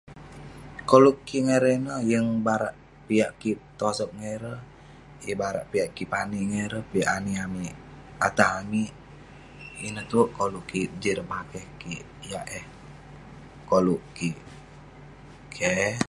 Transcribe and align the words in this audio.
Koluk 0.89 1.17
kik 1.27 1.41
ngan 1.45 1.57
ireh 1.59 1.75
ineh 1.79 2.01
yeng 2.11 2.27
barak 2.45 2.75
piak 3.07 3.31
kik 3.41 3.59
tosok 3.79 4.09
ngan 4.17 4.31
ireh 4.37 4.61
yeng 5.25 5.39
barak 5.41 5.65
kik 5.95 6.11
pani 6.13 6.39
ngan 6.49 6.63
ireh 6.67 6.83
piak 6.91 7.11
ani 7.17 7.33
amik 7.45 7.75
atah 8.27 8.49
amik 8.61 8.91
ineh 9.87 10.05
tuek 10.11 10.29
koluk 10.37 10.65
kik 10.71 10.89
jin 11.01 11.11
ireh 11.13 11.27
bakeh 11.31 11.65
kik 11.81 12.03
yah 12.31 12.45
eh 12.59 12.65
koluk 13.69 14.01
kik 14.17 14.37
keh 15.55 15.95